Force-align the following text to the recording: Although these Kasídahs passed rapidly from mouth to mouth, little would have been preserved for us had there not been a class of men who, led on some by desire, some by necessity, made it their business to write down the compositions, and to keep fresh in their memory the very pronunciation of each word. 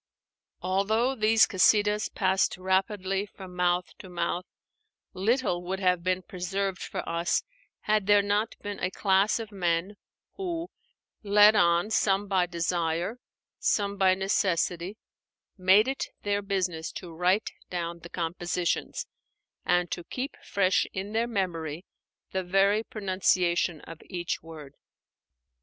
Although 0.63 1.13
these 1.13 1.45
Kasídahs 1.45 2.11
passed 2.15 2.57
rapidly 2.57 3.27
from 3.27 3.55
mouth 3.55 3.85
to 3.99 4.09
mouth, 4.09 4.45
little 5.13 5.61
would 5.61 5.79
have 5.79 6.01
been 6.03 6.23
preserved 6.23 6.81
for 6.81 7.07
us 7.07 7.43
had 7.81 8.07
there 8.07 8.23
not 8.23 8.55
been 8.63 8.79
a 8.79 8.89
class 8.89 9.37
of 9.39 9.51
men 9.51 9.93
who, 10.37 10.69
led 11.21 11.55
on 11.55 11.91
some 11.91 12.27
by 12.27 12.47
desire, 12.47 13.19
some 13.59 13.95
by 13.95 14.15
necessity, 14.15 14.97
made 15.55 15.87
it 15.87 16.07
their 16.23 16.41
business 16.41 16.91
to 16.93 17.13
write 17.13 17.51
down 17.69 17.99
the 17.99 18.09
compositions, 18.09 19.05
and 19.65 19.91
to 19.91 20.03
keep 20.03 20.35
fresh 20.43 20.87
in 20.93 21.11
their 21.13 21.27
memory 21.27 21.85
the 22.31 22.41
very 22.43 22.81
pronunciation 22.83 23.81
of 23.81 24.01
each 24.09 24.41
word. 24.41 24.73